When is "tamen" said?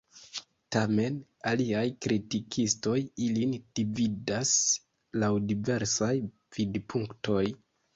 0.75-1.19